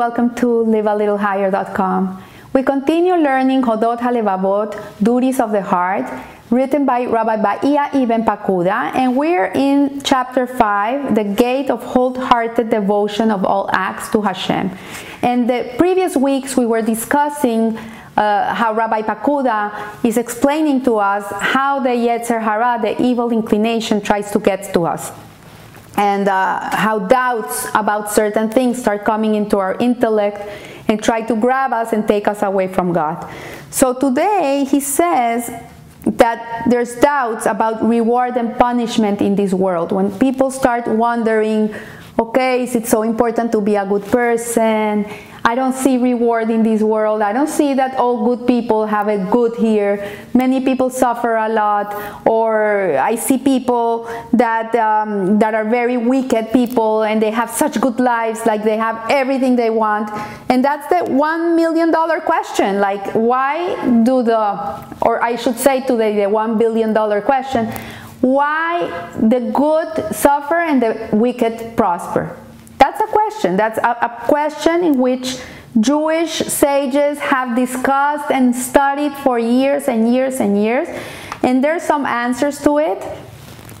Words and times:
welcome 0.00 0.34
to 0.34 0.46
livealittlehigher.com. 0.46 2.24
We 2.54 2.62
continue 2.62 3.16
learning 3.16 3.60
Hovot 3.60 3.98
HaLevavot, 3.98 4.70
Duties 5.02 5.38
of 5.38 5.52
the 5.52 5.60
Heart, 5.60 6.06
written 6.48 6.86
by 6.86 7.04
Rabbi 7.04 7.36
Bahia 7.36 7.90
Ibn 7.92 8.24
Pakuda, 8.24 8.94
and 8.96 9.14
we're 9.14 9.52
in 9.54 10.00
chapter 10.00 10.46
5, 10.46 11.14
The 11.14 11.24
Gate 11.24 11.68
of 11.68 11.82
Wholehearted 11.82 12.70
Devotion 12.70 13.30
of 13.30 13.44
All 13.44 13.68
Acts 13.74 14.08
to 14.12 14.22
Hashem. 14.22 14.70
And 15.20 15.50
the 15.50 15.74
previous 15.76 16.16
weeks 16.16 16.56
we 16.56 16.64
were 16.64 16.80
discussing 16.80 17.76
uh, 17.76 18.54
how 18.54 18.72
Rabbi 18.72 19.02
Pakuda 19.02 20.02
is 20.02 20.16
explaining 20.16 20.82
to 20.84 20.96
us 20.96 21.30
how 21.30 21.78
the 21.78 21.90
Yetzer 21.90 22.40
Hara, 22.40 22.78
the 22.80 22.98
evil 23.02 23.30
inclination, 23.32 24.00
tries 24.00 24.30
to 24.30 24.38
get 24.38 24.72
to 24.72 24.86
us 24.86 25.12
and 26.00 26.28
uh, 26.28 26.74
how 26.74 26.98
doubts 26.98 27.68
about 27.74 28.10
certain 28.10 28.48
things 28.48 28.80
start 28.80 29.04
coming 29.04 29.34
into 29.34 29.58
our 29.58 29.76
intellect 29.80 30.40
and 30.88 31.02
try 31.02 31.20
to 31.20 31.36
grab 31.36 31.74
us 31.74 31.92
and 31.92 32.08
take 32.08 32.26
us 32.26 32.40
away 32.42 32.68
from 32.68 32.94
God. 32.94 33.20
So 33.68 33.92
today 33.92 34.64
he 34.64 34.80
says 34.80 35.52
that 36.06 36.64
there's 36.70 36.96
doubts 36.96 37.44
about 37.44 37.84
reward 37.84 38.38
and 38.38 38.56
punishment 38.56 39.20
in 39.20 39.36
this 39.36 39.52
world. 39.52 39.92
When 39.92 40.10
people 40.18 40.50
start 40.50 40.88
wondering, 40.88 41.74
okay, 42.18 42.62
is 42.62 42.74
it 42.74 42.86
so 42.86 43.02
important 43.02 43.52
to 43.52 43.60
be 43.60 43.76
a 43.76 43.84
good 43.84 44.04
person? 44.04 45.04
I 45.44 45.54
don't 45.54 45.72
see 45.72 45.96
reward 45.96 46.50
in 46.50 46.62
this 46.62 46.82
world. 46.82 47.22
I 47.22 47.32
don't 47.32 47.48
see 47.48 47.74
that 47.74 47.96
all 47.96 48.24
good 48.24 48.46
people 48.46 48.86
have 48.86 49.08
it 49.08 49.30
good 49.30 49.56
here. 49.56 50.06
Many 50.34 50.60
people 50.60 50.90
suffer 50.90 51.36
a 51.36 51.48
lot, 51.48 52.26
or 52.26 52.98
I 52.98 53.14
see 53.14 53.38
people 53.38 54.08
that 54.32 54.74
um, 54.74 55.38
that 55.38 55.54
are 55.54 55.64
very 55.64 55.96
wicked 55.96 56.52
people 56.52 57.02
and 57.04 57.22
they 57.22 57.30
have 57.30 57.50
such 57.50 57.80
good 57.80 57.98
lives, 57.98 58.44
like 58.44 58.64
they 58.64 58.76
have 58.76 59.10
everything 59.10 59.56
they 59.56 59.70
want. 59.70 60.10
And 60.50 60.64
that's 60.64 60.86
the 60.88 61.10
one 61.12 61.56
million 61.56 61.90
dollar 61.90 62.20
question. 62.20 62.80
Like, 62.80 63.14
why 63.14 63.74
do 64.04 64.22
the, 64.22 64.86
or 65.02 65.22
I 65.22 65.36
should 65.36 65.58
say 65.58 65.80
today, 65.80 66.22
the 66.22 66.28
one 66.28 66.58
billion 66.58 66.92
dollar 66.92 67.20
question, 67.20 67.72
why 68.20 68.88
the 69.18 69.40
good 69.54 70.14
suffer 70.14 70.56
and 70.56 70.82
the 70.82 71.08
wicked 71.12 71.76
prosper? 71.76 72.36
That's 72.80 72.98
a 72.98 73.06
question. 73.06 73.56
That's 73.56 73.78
a, 73.78 73.90
a 74.00 74.24
question 74.26 74.82
in 74.82 74.98
which 74.98 75.36
Jewish 75.78 76.32
sages 76.32 77.18
have 77.18 77.54
discussed 77.54 78.30
and 78.30 78.56
studied 78.56 79.12
for 79.18 79.38
years 79.38 79.86
and 79.86 80.12
years 80.12 80.40
and 80.40 80.60
years. 80.60 80.88
And 81.42 81.62
there's 81.62 81.82
some 81.82 82.06
answers 82.06 82.58
to 82.62 82.78
it. 82.78 83.02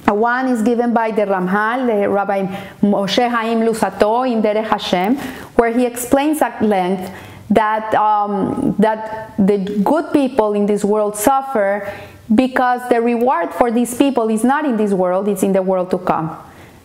One 0.06 0.48
is 0.48 0.60
given 0.62 0.92
by 0.92 1.12
the 1.12 1.22
Ramhal, 1.22 1.86
the 1.86 2.08
Rabbi 2.10 2.44
Moshe 2.82 3.26
Haim 3.26 3.60
Luzzatto 3.60 4.30
in 4.30 4.42
Derech 4.42 4.68
Hashem, 4.68 5.16
where 5.56 5.72
he 5.72 5.86
explains 5.86 6.42
at 6.42 6.60
length 6.60 7.10
that, 7.48 7.94
um, 7.94 8.74
that 8.78 9.34
the 9.38 9.80
good 9.82 10.12
people 10.12 10.52
in 10.52 10.66
this 10.66 10.84
world 10.84 11.16
suffer 11.16 11.90
because 12.34 12.86
the 12.90 13.00
reward 13.00 13.54
for 13.54 13.70
these 13.70 13.96
people 13.96 14.28
is 14.28 14.44
not 14.44 14.64
in 14.64 14.76
this 14.76 14.92
world, 14.92 15.26
it's 15.26 15.42
in 15.42 15.52
the 15.52 15.62
world 15.62 15.90
to 15.90 15.98
come 15.98 16.36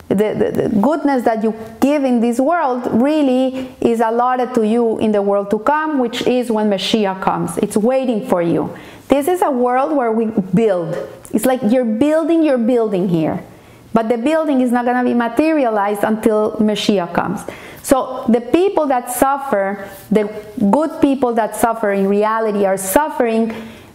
the, 0.08 0.16
the, 0.16 0.70
the, 0.70 0.82
goodness 0.82 1.24
that 1.24 1.44
you 1.44 1.54
give 1.82 2.04
in 2.04 2.20
this 2.20 2.40
world 2.40 2.88
really 2.92 3.76
is 3.82 4.00
allotted 4.00 4.54
to 4.54 4.66
you 4.66 5.00
in 5.00 5.12
the 5.12 5.22
world 5.22 5.50
to 5.50 5.60
come, 5.60 5.98
which 5.98 6.22
is 6.28 6.52
when 6.52 6.70
Mashiach 6.70 7.22
comes. 7.22 7.58
It's 7.58 7.76
waiting 7.76 8.28
for 8.28 8.42
you. 8.42 8.76
This 9.08 9.28
is 9.28 9.42
a 9.42 9.50
world 9.50 9.96
where 9.96 10.12
we 10.12 10.28
build. 10.54 10.96
It's 11.34 11.46
like 11.46 11.60
you're 11.64 11.86
building 11.86 12.44
your 12.44 12.58
building 12.58 13.10
here. 13.10 13.44
But 13.94 14.10
the 14.10 14.18
building 14.18 14.62
is 14.62 14.72
not 14.72 14.86
going 14.86 14.98
to 14.98 15.04
be 15.04 15.14
materialized 15.14 16.04
until 16.04 16.58
Mashiach 16.58 17.14
comes. 17.14 17.42
So 17.82 18.26
the 18.28 18.42
people 18.42 18.88
that 18.88 19.12
suffer, 19.12 19.90
the 20.12 20.24
good 20.72 21.02
people 21.02 21.34
that 21.34 21.56
suffer 21.56 21.92
in 21.92 22.08
reality 22.08 22.66
are 22.66 22.78
suffering 22.78 23.54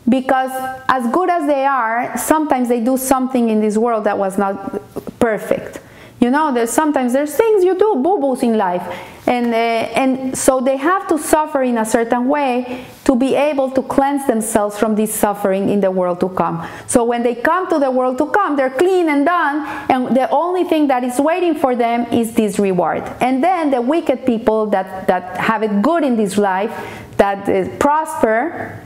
because 0.09 0.50
as 0.88 1.12
good 1.12 1.28
as 1.28 1.47
they 1.47 1.65
are, 1.65 2.16
sometimes 2.16 2.69
they 2.69 2.81
do 2.82 2.97
something 2.97 3.50
in 3.50 3.60
this 3.60 3.76
world 3.76 4.04
that 4.04 4.16
was 4.16 4.38
not 4.38 4.81
perfect. 5.19 5.80
You 6.20 6.31
know, 6.31 6.53
there's 6.53 6.70
sometimes 6.70 7.14
there's 7.14 7.34
things 7.34 7.64
you 7.64 7.78
do, 7.78 7.97
boo-boos 7.97 8.42
in 8.42 8.58
life. 8.58 8.82
And, 9.26 9.54
uh, 9.54 9.56
and 9.56 10.36
so 10.36 10.60
they 10.60 10.76
have 10.76 11.06
to 11.08 11.19
suffer 11.19 11.62
in 11.62 11.78
a 11.78 11.84
certain 11.84 12.28
way 12.28 12.84
to 13.04 13.14
be 13.14 13.34
able 13.34 13.70
to 13.70 13.82
cleanse 13.82 14.26
themselves 14.26 14.78
from 14.78 14.97
this 14.97 15.14
suffering 15.14 15.70
in 15.70 15.81
the 15.81 15.91
world 15.91 16.20
to 16.20 16.28
come. 16.28 16.66
So 16.86 17.04
when 17.04 17.22
they 17.22 17.36
come 17.36 17.69
to 17.69 17.78
the 17.78 17.91
world 17.91 18.19
to 18.19 18.26
come, 18.26 18.56
they're 18.56 18.70
clean 18.70 19.08
and 19.08 19.25
done, 19.25 19.66
and 19.88 20.16
the 20.16 20.28
only 20.31 20.64
thing 20.64 20.88
that 20.88 21.04
is 21.04 21.19
waiting 21.19 21.54
for 21.54 21.76
them 21.76 22.06
is 22.12 22.34
this 22.34 22.58
reward. 22.58 23.02
And 23.20 23.42
then 23.42 23.70
the 23.70 23.81
wicked 23.81 24.26
people 24.26 24.66
that, 24.66 25.06
that 25.06 25.37
have 25.37 25.62
it 25.62 25.81
good 25.81 26.02
in 26.02 26.16
this 26.16 26.37
life, 26.37 26.72
that 27.16 27.48
uh, 27.48 27.69
prosper, 27.78 28.78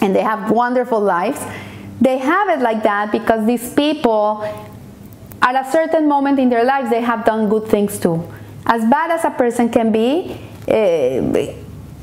and 0.00 0.14
they 0.16 0.22
have 0.22 0.50
wonderful 0.50 1.00
lives, 1.00 1.40
they 2.00 2.18
have 2.18 2.48
it 2.48 2.60
like 2.60 2.82
that 2.82 3.12
because 3.12 3.46
these 3.46 3.72
people 3.74 4.44
at 5.42 5.66
a 5.66 5.70
certain 5.70 6.08
moment 6.08 6.38
in 6.38 6.48
their 6.48 6.64
lives, 6.64 6.88
they 6.88 7.00
have 7.00 7.24
done 7.24 7.48
good 7.48 7.66
things 7.66 7.98
too. 7.98 8.22
As 8.64 8.82
bad 8.88 9.10
as 9.10 9.24
a 9.24 9.30
person 9.30 9.68
can 9.68 9.90
be, 9.90 10.38
uh, 10.68 11.52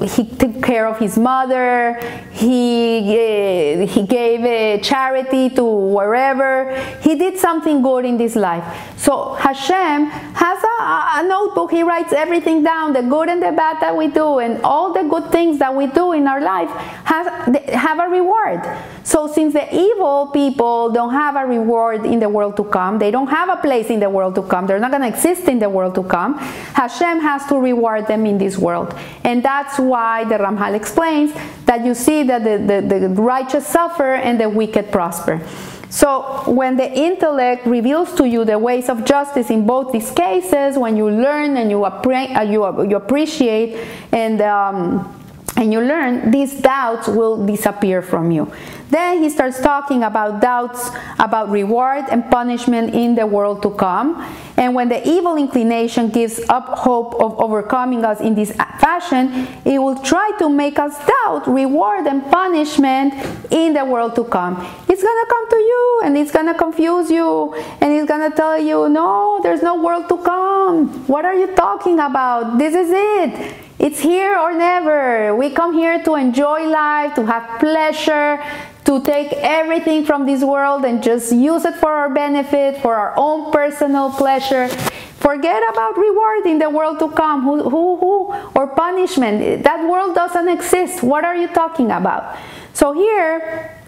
he 0.06 0.26
took 0.26 0.64
care 0.64 0.88
of 0.88 0.98
his 1.00 1.18
mother 1.18 2.00
he 2.40 3.00
uh, 3.00 3.86
he 3.86 4.04
gave 4.04 4.46
a 4.46 4.80
charity 4.80 5.50
to 5.50 5.64
wherever. 5.64 6.74
He 7.02 7.16
did 7.16 7.38
something 7.38 7.82
good 7.82 8.06
in 8.06 8.18
this 8.18 8.36
life. 8.36 8.64
So 8.98 9.34
hashem 9.34 10.06
has 10.06 10.64
a, 10.64 11.20
a, 11.20 11.28
notebook. 11.28 11.72
He 11.72 11.84
writes 11.84 12.14
everything 12.14 12.64
down 12.64 12.94
the 12.94 13.02
good 13.02 13.28
and 13.28 13.42
the 13.42 13.52
bad 13.52 13.82
that 13.82 13.96
we 13.96 14.08
do 14.08 14.40
and 14.40 14.62
all 14.64 14.94
the 14.94 15.04
good 15.04 15.32
things 15.32 15.60
that 15.60 15.76
we 15.76 15.88
do 15.88 16.14
in 16.14 16.28
our 16.28 16.40
life 16.40 16.70
has 17.04 17.28
have 17.74 18.00
a 18.00 18.08
reward. 18.08 18.62
So 19.04 19.28
since 19.28 19.54
the 19.54 19.68
evil 19.74 20.28
people 20.28 20.92
don't 20.92 21.14
have 21.14 21.36
a 21.36 21.46
reward 21.46 22.06
in 22.06 22.20
the 22.20 22.30
world 22.30 22.56
to 22.58 22.64
come 22.64 23.00
they 23.00 23.12
don't 23.12 23.28
have 23.28 23.50
a 23.50 23.58
place 23.58 23.90
in 23.90 24.00
the 24.00 24.10
world 24.10 24.36
to 24.36 24.44
come 24.44 24.66
they're 24.66 24.80
not 24.80 24.92
going 24.92 25.02
to 25.02 25.10
exist 25.10 25.48
in 25.48 25.60
the 25.60 25.70
world 25.70 25.96
to 25.96 26.04
come 26.04 26.38
hashem 26.38 27.20
has 27.20 27.46
to 27.48 27.56
reward 27.60 28.08
them 28.08 28.26
in 28.26 28.38
this 28.38 28.58
world. 28.58 28.96
And 29.24 29.44
that's 29.44 29.78
why 29.89 30.23
the 30.25 30.35
Ramhal 30.35 30.75
explains 30.75 31.33
that 31.66 31.83
you 31.83 31.94
see 31.94 32.23
that 32.23 32.44
the, 32.44 32.81
the, 32.81 33.07
the 33.07 33.09
righteous 33.09 33.67
suffer 33.67 34.13
and 34.13 34.39
the 34.39 34.47
wicked 34.47 34.91
prosper. 34.91 35.41
So, 35.89 36.44
when 36.45 36.77
the 36.77 36.88
intellect 36.88 37.66
reveals 37.66 38.13
to 38.16 38.27
you 38.27 38.45
the 38.45 38.59
ways 38.59 38.89
of 38.89 39.05
justice 39.05 39.50
in 39.50 39.66
both 39.66 39.91
these 39.91 40.11
cases, 40.11 40.77
when 40.77 40.95
you 40.95 41.09
learn 41.09 41.57
and 41.57 41.72
you, 41.72 41.79
appre- 41.79 42.35
uh, 42.38 42.41
you, 42.41 42.88
you 42.88 42.95
appreciate 42.95 43.88
and 44.11 44.39
um, 44.39 45.19
and 45.59 45.74
you 45.74 45.81
learn, 45.81 46.31
these 46.31 46.53
doubts 46.53 47.09
will 47.09 47.46
disappear 47.46 48.02
from 48.02 48.31
you. 48.31 48.50
Then 48.90 49.22
he 49.22 49.30
starts 49.30 49.59
talking 49.59 50.03
about 50.03 50.42
doubts 50.42 50.90
about 51.20 51.50
reward 51.50 52.06
and 52.09 52.24
punishment 52.31 52.96
in 52.96 53.14
the 53.14 53.28
world 53.28 53.62
to 53.64 53.69
come. 53.72 54.25
And 54.56 54.74
when 54.74 54.88
the 54.88 55.06
evil 55.08 55.36
inclination 55.36 56.09
gives 56.09 56.40
up 56.50 56.66
hope 56.80 57.14
of 57.22 57.40
overcoming 57.40 58.06
us 58.06 58.22
in 58.22 58.36
this 58.36 58.53
fashion, 58.80 59.48
it 59.66 59.80
will 59.80 60.00
try 60.02 60.31
to 60.40 60.50
make 60.50 60.80
us 60.80 60.98
doubt 61.06 61.46
reward 61.46 62.08
and 62.08 62.24
punishment 62.31 63.14
in 63.52 63.74
the 63.74 63.84
world 63.84 64.16
to 64.16 64.24
come. 64.24 64.56
It's 64.88 65.03
gonna 65.03 65.25
come 65.28 65.50
to 65.50 65.58
you 65.58 66.02
and 66.06 66.18
it's 66.18 66.31
gonna 66.31 66.56
confuse 66.56 67.12
you 67.12 67.53
and 67.81 67.92
it's 67.92 68.08
gonna 68.08 68.31
tell 68.31 68.58
you, 68.58 68.88
no, 68.88 69.42
there's 69.44 69.62
no 69.62 69.84
world 69.84 70.08
to 70.08 70.18
come. 70.18 71.06
What 71.06 71.25
are 71.25 71.36
you 71.36 71.53
talking 71.53 72.00
about? 72.00 72.58
This 72.58 72.74
is 72.74 72.90
it. 72.92 73.69
It's 73.79 74.01
here 74.01 74.38
or 74.38 74.53
never. 74.53 75.34
We 75.34 75.51
come 75.51 75.73
here 75.73 76.03
to 76.03 76.16
enjoy 76.16 76.67
life, 76.67 77.16
to 77.16 77.25
have 77.25 77.59
pleasure, 77.62 78.44
to 78.84 79.01
take 79.03 79.31
everything 79.31 80.03
from 80.03 80.25
this 80.25 80.44
world 80.44 80.84
and 80.84 81.01
just 81.01 81.31
use 81.31 81.63
it 81.63 81.75
for 81.75 81.89
our 81.89 82.09
benefit, 82.09 82.81
for 82.81 82.95
our 82.95 83.13
own 83.16 83.53
personal 83.53 84.12
pleasure. 84.12 84.68
Forget 84.68 85.63
about 85.71 85.98
reward 85.98 86.45
in 86.45 86.59
the 86.59 86.69
world 86.69 87.00
to 87.00 87.09
come, 87.12 87.44
who, 87.44 87.69
who, 87.69 87.98
who, 87.98 88.33
or 88.54 88.68
punishment. 88.68 89.63
That 89.63 89.88
world 89.89 90.13
doesn't 90.13 90.50
exist. 90.50 91.01
What 91.01 91.24
are 91.24 91.38
you 91.38 91.48
talking 91.48 91.92
about? 91.92 92.38
So 92.74 92.92
here 92.92 93.80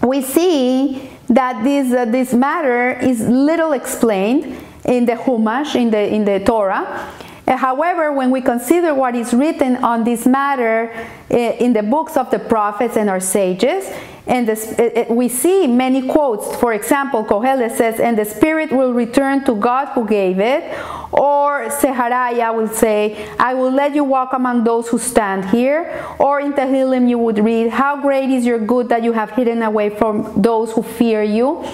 we 0.00 0.22
see 0.22 1.10
that 1.28 1.64
this, 1.64 1.92
uh, 1.92 2.04
this 2.04 2.32
matter 2.32 2.92
is 3.00 3.20
little 3.28 3.72
explained 3.72 4.56
in 4.84 5.06
the 5.06 5.14
Humash, 5.14 5.74
in 5.74 5.90
the, 5.90 6.06
in 6.06 6.24
the 6.24 6.38
Torah. 6.40 7.12
Uh, 7.50 7.56
however, 7.56 8.12
when 8.12 8.30
we 8.30 8.40
consider 8.40 8.94
what 8.94 9.16
is 9.16 9.34
written 9.34 9.76
on 9.82 10.04
this 10.04 10.24
matter 10.24 10.92
uh, 11.30 11.36
in 11.36 11.72
the 11.72 11.82
books 11.82 12.16
of 12.16 12.30
the 12.30 12.38
prophets 12.38 12.96
and 12.96 13.10
our 13.10 13.18
sages, 13.18 13.90
and 14.28 14.48
it, 14.48 15.10
we 15.10 15.28
see 15.28 15.66
many 15.66 16.06
quotes. 16.06 16.54
For 16.56 16.72
example, 16.72 17.24
Kohelet 17.24 17.76
says, 17.76 17.98
"And 17.98 18.16
the 18.16 18.24
spirit 18.24 18.70
will 18.70 18.92
return 18.92 19.44
to 19.46 19.56
God 19.56 19.88
who 19.88 20.06
gave 20.06 20.38
it," 20.38 20.62
or 21.10 21.66
Zecharya 21.80 22.54
will 22.54 22.68
say, 22.68 23.26
"I 23.40 23.54
will 23.54 23.72
let 23.72 23.96
you 23.96 24.04
walk 24.04 24.32
among 24.32 24.62
those 24.62 24.86
who 24.88 24.98
stand 24.98 25.46
here." 25.46 25.90
Or 26.20 26.38
in 26.38 26.52
Tehillim, 26.52 27.08
you 27.08 27.18
would 27.18 27.40
read, 27.44 27.70
"How 27.70 27.96
great 27.96 28.30
is 28.30 28.46
your 28.46 28.60
good 28.60 28.88
that 28.90 29.02
you 29.02 29.12
have 29.12 29.30
hidden 29.32 29.62
away 29.62 29.90
from 29.90 30.14
those 30.36 30.70
who 30.70 30.82
fear 30.82 31.24
you." 31.24 31.64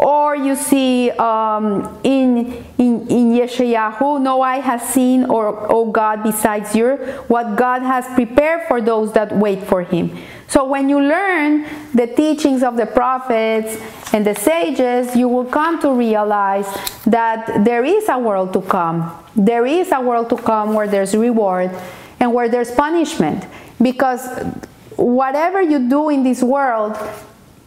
Or 0.00 0.34
you 0.34 0.56
see 0.56 1.10
um, 1.10 2.00
in, 2.02 2.64
in, 2.78 3.06
in 3.08 3.32
Yeshayahu, 3.32 4.22
no 4.22 4.40
eye 4.40 4.60
has 4.60 4.80
seen, 4.80 5.24
or 5.26 5.70
O 5.70 5.90
God, 5.90 6.22
besides 6.22 6.74
you, 6.74 6.96
what 7.28 7.54
God 7.54 7.82
has 7.82 8.06
prepared 8.14 8.66
for 8.66 8.80
those 8.80 9.12
that 9.12 9.36
wait 9.36 9.62
for 9.62 9.82
Him. 9.82 10.16
So 10.48 10.64
when 10.64 10.88
you 10.88 11.02
learn 11.02 11.66
the 11.92 12.06
teachings 12.06 12.62
of 12.62 12.78
the 12.78 12.86
prophets 12.86 13.76
and 14.14 14.26
the 14.26 14.34
sages, 14.34 15.14
you 15.14 15.28
will 15.28 15.44
come 15.44 15.78
to 15.82 15.92
realize 15.92 16.66
that 17.04 17.62
there 17.62 17.84
is 17.84 18.08
a 18.08 18.18
world 18.18 18.54
to 18.54 18.62
come. 18.62 19.12
There 19.36 19.66
is 19.66 19.92
a 19.92 20.00
world 20.00 20.30
to 20.30 20.36
come 20.38 20.72
where 20.72 20.88
there's 20.88 21.14
reward 21.14 21.70
and 22.18 22.32
where 22.32 22.48
there's 22.48 22.70
punishment. 22.70 23.44
Because 23.82 24.26
whatever 24.96 25.60
you 25.60 25.90
do 25.90 26.08
in 26.08 26.22
this 26.22 26.42
world 26.42 26.96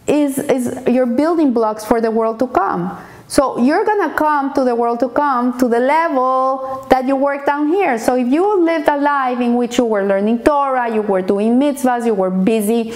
is, 0.08 0.38
is 0.38 0.88
your 0.88 1.06
building 1.06 1.54
blocks 1.54 1.86
for 1.86 2.02
the 2.02 2.12
world 2.12 2.40
to 2.40 2.48
come. 2.48 2.98
So 3.28 3.58
you're 3.58 3.86
gonna 3.86 4.14
come 4.14 4.54
to 4.54 4.64
the 4.64 4.76
world 4.76 5.00
to 5.00 5.10
come 5.10 5.58
to 5.58 5.68
the 5.68 5.80
level 5.80 6.86
that 6.90 7.08
you 7.08 7.16
work 7.16 7.46
down 7.46 7.70
here. 7.70 7.98
So 7.98 8.16
if 8.16 8.28
you 8.28 8.64
lived 8.64 8.88
a 8.88 8.98
life 8.98 9.40
in 9.40 9.56
which 9.56 9.78
you 9.78 9.86
were 9.86 10.04
learning 10.04 10.44
Torah, 10.44 10.94
you 10.94 11.02
were 11.02 11.22
doing 11.22 11.60
mitzvahs, 11.60 12.06
you 12.06 12.14
were 12.14 12.30
busy 12.30 12.94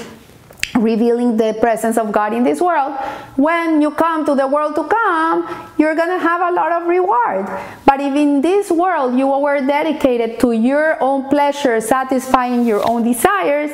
revealing 0.75 1.37
the 1.37 1.57
presence 1.59 1.97
of 1.97 2.11
God 2.11 2.33
in 2.33 2.43
this 2.43 2.61
world, 2.61 2.95
when 3.35 3.81
you 3.81 3.91
come 3.91 4.25
to 4.25 4.35
the 4.35 4.47
world 4.47 4.75
to 4.75 4.83
come, 4.83 5.71
you're 5.77 5.95
gonna 5.95 6.19
have 6.19 6.41
a 6.41 6.51
lot 6.51 6.71
of 6.71 6.87
reward. 6.87 7.47
But 7.85 7.99
if 7.99 8.13
in 8.13 8.41
this 8.41 8.69
world 8.69 9.17
you 9.17 9.27
were 9.27 9.65
dedicated 9.65 10.39
to 10.41 10.51
your 10.51 11.01
own 11.01 11.29
pleasure, 11.29 11.79
satisfying 11.81 12.65
your 12.65 12.87
own 12.87 13.03
desires, 13.03 13.71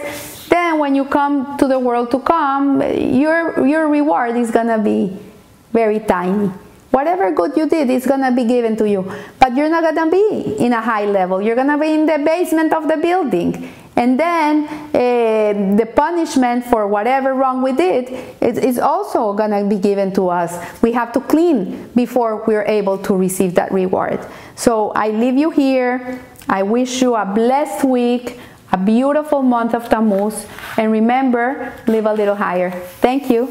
then 0.49 0.79
when 0.79 0.95
you 0.95 1.05
come 1.05 1.57
to 1.57 1.67
the 1.67 1.79
world 1.79 2.11
to 2.11 2.19
come, 2.19 2.81
your 2.81 3.65
your 3.65 3.87
reward 3.87 4.35
is 4.35 4.51
gonna 4.51 4.79
be 4.79 5.17
very 5.71 5.99
tiny. 5.99 6.51
Whatever 6.91 7.31
good 7.31 7.57
you 7.57 7.67
did 7.67 7.89
is 7.89 8.05
gonna 8.05 8.31
be 8.31 8.45
given 8.45 8.75
to 8.77 8.87
you, 8.87 9.11
but 9.39 9.55
you're 9.55 9.69
not 9.69 9.83
gonna 9.83 10.11
be 10.11 10.55
in 10.59 10.73
a 10.73 10.81
high 10.81 11.05
level. 11.05 11.41
You're 11.41 11.55
gonna 11.55 11.77
be 11.77 11.91
in 11.91 12.05
the 12.05 12.19
basement 12.23 12.71
of 12.71 12.87
the 12.87 12.97
building, 12.97 13.67
and 13.95 14.19
then 14.19 14.67
uh, 14.93 15.75
the 15.75 15.87
punishment 15.95 16.65
for 16.65 16.87
whatever 16.87 17.33
wrong 17.33 17.63
we 17.63 17.73
did 17.73 18.09
is, 18.41 18.59
is 18.59 18.77
also 18.77 19.33
gonna 19.33 19.63
be 19.65 19.77
given 19.79 20.13
to 20.13 20.29
us. 20.29 20.53
We 20.83 20.91
have 20.91 21.11
to 21.13 21.19
clean 21.21 21.89
before 21.95 22.43
we're 22.45 22.65
able 22.65 22.99
to 22.99 23.15
receive 23.15 23.55
that 23.55 23.71
reward. 23.71 24.19
So 24.55 24.91
I 24.91 25.09
leave 25.09 25.35
you 25.35 25.49
here. 25.49 26.21
I 26.47 26.61
wish 26.61 27.01
you 27.01 27.15
a 27.15 27.25
blessed 27.25 27.85
week, 27.85 28.37
a 28.73 28.77
beautiful 28.77 29.43
month 29.43 29.75
of 29.75 29.87
Tammuz, 29.87 30.47
and 30.77 30.91
remember, 30.91 31.71
live 31.85 32.07
a 32.07 32.13
little 32.13 32.35
higher. 32.35 32.71
Thank 32.99 33.29
you. 33.29 33.47